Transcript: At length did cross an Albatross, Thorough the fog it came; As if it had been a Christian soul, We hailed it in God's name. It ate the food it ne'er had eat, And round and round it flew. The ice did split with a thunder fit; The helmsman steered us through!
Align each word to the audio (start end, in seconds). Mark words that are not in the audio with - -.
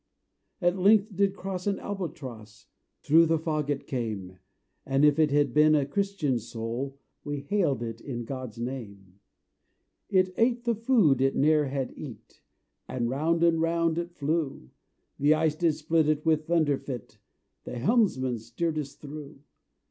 At 0.61 0.79
length 0.79 1.15
did 1.15 1.35
cross 1.35 1.67
an 1.67 1.77
Albatross, 1.77 2.65
Thorough 3.03 3.25
the 3.27 3.37
fog 3.37 3.69
it 3.69 3.85
came; 3.85 4.39
As 4.83 5.03
if 5.03 5.19
it 5.19 5.29
had 5.29 5.53
been 5.53 5.75
a 5.75 5.85
Christian 5.85 6.39
soul, 6.39 6.97
We 7.23 7.41
hailed 7.41 7.83
it 7.83 8.01
in 8.01 8.25
God's 8.25 8.57
name. 8.57 9.19
It 10.09 10.33
ate 10.37 10.63
the 10.65 10.73
food 10.73 11.21
it 11.21 11.35
ne'er 11.35 11.65
had 11.67 11.93
eat, 11.95 12.41
And 12.87 13.11
round 13.11 13.43
and 13.43 13.61
round 13.61 13.99
it 13.99 14.15
flew. 14.17 14.71
The 15.19 15.35
ice 15.35 15.53
did 15.53 15.73
split 15.73 16.25
with 16.25 16.39
a 16.39 16.43
thunder 16.45 16.79
fit; 16.79 17.19
The 17.65 17.77
helmsman 17.77 18.39
steered 18.39 18.79
us 18.79 18.95
through! 18.95 19.37